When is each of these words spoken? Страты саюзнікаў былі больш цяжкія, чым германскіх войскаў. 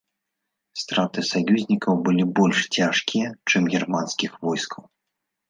Страты 0.83 1.19
саюзнікаў 1.31 1.93
былі 2.07 2.25
больш 2.39 2.59
цяжкія, 2.79 3.27
чым 3.49 3.63
германскіх 3.77 4.31
войскаў. 4.49 4.83